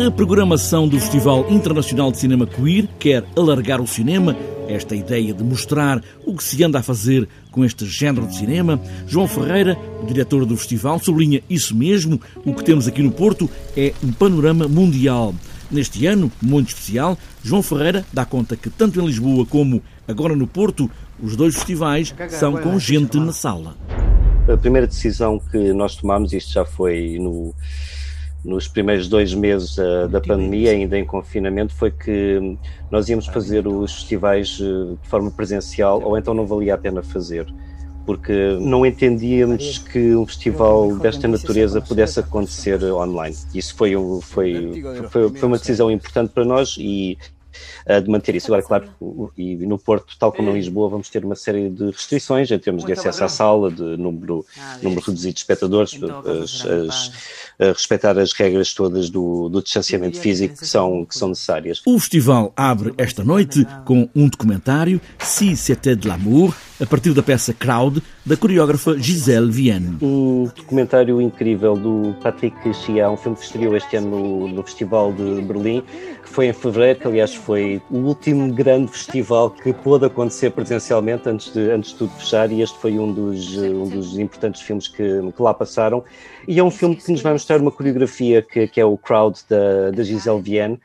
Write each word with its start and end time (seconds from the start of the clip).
A 0.00 0.10
programação 0.10 0.88
do 0.88 0.98
Festival 0.98 1.44
Internacional 1.50 2.10
de 2.10 2.16
Cinema 2.16 2.46
Queer 2.46 2.88
quer 2.98 3.22
alargar 3.36 3.82
o 3.82 3.86
cinema. 3.86 4.34
Esta 4.66 4.96
ideia 4.96 5.34
de 5.34 5.44
mostrar 5.44 6.02
o 6.24 6.34
que 6.34 6.42
se 6.42 6.64
anda 6.64 6.78
a 6.78 6.82
fazer 6.82 7.28
com 7.50 7.62
este 7.66 7.84
género 7.84 8.26
de 8.26 8.34
cinema. 8.34 8.80
João 9.06 9.28
Ferreira, 9.28 9.76
o 10.02 10.06
diretor 10.06 10.46
do 10.46 10.56
festival, 10.56 10.98
sublinha 10.98 11.42
isso 11.50 11.76
mesmo. 11.76 12.18
O 12.46 12.54
que 12.54 12.64
temos 12.64 12.88
aqui 12.88 13.02
no 13.02 13.10
Porto 13.10 13.50
é 13.76 13.92
um 14.02 14.10
panorama 14.10 14.66
mundial. 14.66 15.34
Neste 15.70 16.06
ano, 16.06 16.32
muito 16.40 16.68
especial, 16.68 17.18
João 17.42 17.62
Ferreira 17.62 18.02
dá 18.10 18.24
conta 18.24 18.56
que 18.56 18.70
tanto 18.70 18.98
em 18.98 19.04
Lisboa 19.04 19.44
como 19.44 19.82
agora 20.08 20.34
no 20.34 20.46
Porto, 20.46 20.90
os 21.22 21.36
dois 21.36 21.56
festivais 21.56 22.14
são 22.30 22.56
com 22.56 22.78
gente 22.78 23.18
na 23.18 23.34
sala. 23.34 23.76
A 24.50 24.56
primeira 24.56 24.86
decisão 24.86 25.38
que 25.38 25.74
nós 25.74 25.94
tomamos, 25.94 26.32
isto 26.32 26.54
já 26.54 26.64
foi 26.64 27.18
no, 27.20 27.54
nos 28.44 28.66
primeiros 28.66 29.08
dois 29.08 29.34
meses 29.34 29.76
uh, 29.76 30.08
da 30.08 30.20
pandemia, 30.20 30.72
ainda 30.72 30.98
em 30.98 31.04
confinamento, 31.04 31.74
foi 31.74 31.90
que 31.90 32.56
nós 32.90 33.08
íamos 33.08 33.26
fazer 33.26 33.66
os 33.66 33.94
festivais 33.94 34.58
uh, 34.60 34.98
de 35.02 35.08
forma 35.08 35.30
presencial 35.30 36.02
ou 36.02 36.16
então 36.16 36.32
não 36.32 36.46
valia 36.46 36.74
a 36.74 36.78
pena 36.78 37.02
fazer. 37.02 37.46
Porque 38.06 38.56
não 38.60 38.84
entendíamos 38.84 39.78
que 39.78 40.16
um 40.16 40.26
festival 40.26 40.96
desta 40.96 41.28
natureza 41.28 41.80
pudesse 41.80 42.18
acontecer 42.18 42.82
online. 42.84 43.36
Isso 43.54 43.74
foi, 43.76 43.92
foi, 44.22 44.82
foi, 45.10 45.30
foi 45.30 45.48
uma 45.48 45.58
decisão 45.58 45.90
importante 45.90 46.32
para 46.32 46.44
nós 46.44 46.76
e 46.78 47.18
uh, 47.88 48.00
de 48.00 48.10
manter 48.10 48.34
isso. 48.34 48.46
Agora, 48.46 48.62
claro, 48.62 49.32
e 49.36 49.56
no 49.66 49.78
Porto, 49.78 50.16
tal 50.18 50.32
como 50.32 50.50
em 50.50 50.54
Lisboa, 50.54 50.88
vamos 50.88 51.08
ter 51.08 51.24
uma 51.24 51.36
série 51.36 51.70
de 51.70 51.86
restrições 51.86 52.50
em 52.50 52.58
termos 52.58 52.84
de 52.84 52.92
acesso 52.92 53.24
à 53.24 53.28
sala, 53.28 53.70
de 53.70 53.96
número, 53.96 54.44
ah, 54.58 54.78
número 54.82 55.00
reduzido 55.00 55.34
de 55.34 55.40
espectadores, 55.40 55.94
então, 55.94 56.20
as, 56.20 56.64
as, 56.66 57.12
respeitar 57.58 58.18
as 58.18 58.32
regras 58.32 58.74
todas 58.74 59.10
do, 59.10 59.48
do 59.48 59.62
distanciamento 59.62 60.18
físico 60.18 60.56
que 60.58 60.66
são, 60.66 61.04
que 61.04 61.14
são 61.16 61.28
necessárias. 61.28 61.82
O 61.86 61.98
festival 61.98 62.52
abre 62.56 62.94
esta 62.96 63.22
noite 63.22 63.66
com 63.84 64.08
um 64.14 64.28
documentário, 64.28 65.00
Si 65.18 65.56
c'était 65.56 65.96
de 65.96 66.08
l'amour, 66.08 66.54
a 66.80 66.86
partir 66.86 67.12
da 67.12 67.22
peça 67.22 67.52
Crowd, 67.52 68.02
da 68.24 68.36
coreógrafa 68.36 68.98
Giselle 68.98 69.50
Vienne. 69.50 69.98
Um 70.00 70.44
documentário 70.56 71.20
incrível 71.20 71.76
do 71.76 72.14
Patrick 72.22 72.56
Chia, 72.72 73.10
um 73.10 73.16
filme 73.16 73.36
que 73.36 73.44
estreou 73.44 73.76
este 73.76 73.96
ano 73.96 74.10
no, 74.10 74.48
no 74.48 74.62
Festival 74.62 75.12
de 75.12 75.42
Berlim, 75.42 75.82
que 76.22 76.28
foi 76.28 76.46
em 76.46 76.52
fevereiro, 76.52 77.00
que 77.00 77.06
aliás 77.06 77.34
foi 77.34 77.82
o 77.90 77.98
último 77.98 78.52
grande 78.52 78.90
festival 78.90 79.50
que 79.50 79.72
pôde 79.72 80.06
acontecer 80.06 80.50
presencialmente 80.50 81.28
antes 81.28 81.52
de, 81.52 81.70
antes 81.70 81.90
de 81.90 81.96
tudo 81.96 82.12
fechar, 82.14 82.50
e 82.50 82.62
este 82.62 82.78
foi 82.78 82.98
um 82.98 83.12
dos, 83.12 83.56
um 83.58 83.88
dos 83.88 84.18
importantes 84.18 84.62
filmes 84.62 84.88
que, 84.88 85.32
que 85.32 85.42
lá 85.42 85.52
passaram. 85.52 86.02
E 86.48 86.58
é 86.58 86.64
um 86.64 86.70
filme 86.70 86.96
que 86.96 87.12
nos 87.12 87.20
vai 87.20 87.34
mostrar 87.34 87.60
uma 87.60 87.70
coreografia 87.70 88.40
que, 88.40 88.66
que 88.66 88.80
é 88.80 88.84
o 88.84 88.96
Crowd 88.96 89.38
da, 89.48 89.90
da 89.90 90.02
Giselle 90.02 90.40
Vienne 90.40 90.80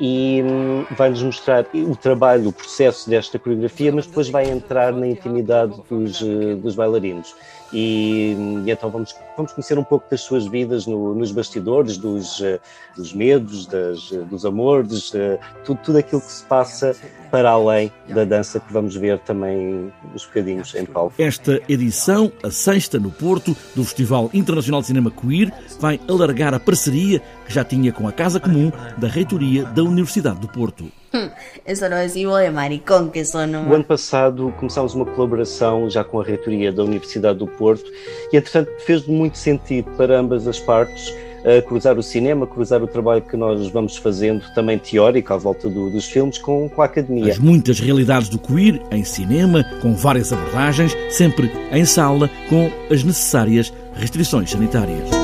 e 0.00 0.42
hum, 0.42 0.84
vai-nos 0.96 1.22
mostrar 1.22 1.66
o 1.74 1.94
trabalho, 1.94 2.48
o 2.48 2.52
processo 2.52 3.10
desta 3.10 3.38
coreografia, 3.38 3.92
mas 3.92 4.06
depois 4.06 4.28
vai 4.28 4.48
entrar 4.48 4.92
na 4.92 5.06
intimidade 5.06 5.39
dos, 5.42 6.22
eh, 6.22 6.54
dos 6.56 6.74
bailarinos. 6.74 7.34
E, 7.72 8.34
hum, 8.36 8.64
e, 8.66 8.70
então 8.70 8.90
vamos, 8.90 9.14
vamos 9.36 9.52
conhecer 9.52 9.78
um 9.78 9.84
pouco 9.84 10.08
das 10.10 10.20
suas 10.20 10.46
vidas 10.46 10.86
no, 10.86 11.14
nos 11.14 11.32
bastidores, 11.32 11.96
dos, 11.96 12.40
eh, 12.40 12.58
dos 12.96 13.12
medos, 13.12 13.66
das, 13.66 14.10
eh, 14.12 14.18
dos 14.18 14.44
amores, 14.44 15.12
tudo, 15.64 15.80
tudo 15.82 15.98
aquilo 15.98 16.20
que 16.20 16.32
se 16.32 16.44
passa 16.44 16.96
para 17.30 17.50
além 17.50 17.92
da 18.08 18.24
dança 18.24 18.60
que 18.60 18.72
vamos 18.72 18.96
ver 18.96 19.18
também 19.20 19.92
os 20.14 20.24
bocadinhos 20.24 20.74
em 20.74 20.84
palco. 20.84 21.14
Esta 21.18 21.60
edição, 21.68 22.32
a 22.42 22.50
sexta 22.50 22.98
no 22.98 23.10
Porto, 23.10 23.56
do 23.74 23.84
Festival 23.84 24.30
Internacional 24.34 24.80
de 24.80 24.88
Cinema 24.88 25.10
Queer, 25.10 25.52
vai 25.78 26.00
alargar 26.08 26.54
a 26.54 26.60
parceria 26.60 27.20
que 27.46 27.52
já 27.52 27.64
tinha 27.64 27.92
com 27.92 28.06
a 28.08 28.12
Casa 28.12 28.40
Comum 28.40 28.72
da 28.98 29.08
Reitoria 29.08 29.64
da 29.64 29.82
Universidade 29.82 30.40
do 30.40 30.48
Porto. 30.48 30.90
Isso 31.66 31.88
não 31.88 31.96
é 31.96 32.06
de 32.06 32.50
maricón 32.50 33.10
que 33.10 33.24
sou, 33.24 33.46
não 33.46 33.68
O 33.68 33.74
ano 33.74 33.84
passado 33.84 34.54
começámos 34.58 34.94
uma 34.94 35.04
colaboração 35.04 35.90
já 35.90 36.04
com 36.04 36.20
a 36.20 36.24
Reitoria 36.24 36.72
da 36.72 36.84
Universidade 36.84 37.38
do 37.38 37.46
Porto 37.46 37.90
e, 38.32 38.36
entretanto, 38.36 38.70
fez 38.80 39.06
muito 39.06 39.36
sentido 39.36 39.90
para 39.96 40.18
ambas 40.18 40.46
as 40.46 40.60
partes 40.60 41.12
uh, 41.44 41.66
cruzar 41.66 41.98
o 41.98 42.02
cinema, 42.02 42.46
cruzar 42.46 42.82
o 42.82 42.86
trabalho 42.86 43.22
que 43.22 43.36
nós 43.36 43.68
vamos 43.70 43.96
fazendo, 43.96 44.42
também 44.54 44.78
teórico, 44.78 45.32
à 45.32 45.36
volta 45.36 45.68
do, 45.68 45.90
dos 45.90 46.06
filmes, 46.06 46.38
com, 46.38 46.68
com 46.68 46.82
a 46.82 46.86
academia. 46.86 47.32
As 47.32 47.38
muitas 47.38 47.78
realidades 47.78 48.28
do 48.28 48.38
queer 48.38 48.80
em 48.90 49.04
cinema, 49.04 49.64
com 49.80 49.94
várias 49.94 50.32
abordagens, 50.32 50.96
sempre 51.10 51.50
em 51.72 51.84
sala, 51.84 52.30
com 52.48 52.70
as 52.90 53.04
necessárias 53.04 53.72
restrições 53.94 54.50
sanitárias. 54.50 55.19